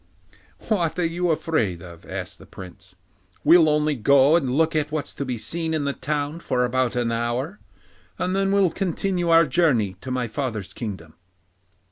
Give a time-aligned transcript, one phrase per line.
[0.67, 2.95] 'What are you afraid of?' asked the Prince.
[3.43, 6.95] 'We'll only go and look at what's to be seen in the town for about
[6.95, 7.59] an hour,
[8.17, 11.13] and then we'll continue our journey to my father's kingdom.